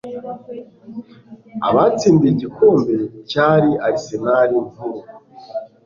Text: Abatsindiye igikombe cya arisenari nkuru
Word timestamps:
Abatsindiye 1.67 2.31
igikombe 2.33 2.95
cya 3.29 3.47
arisenari 3.85 4.55
nkuru 4.69 5.01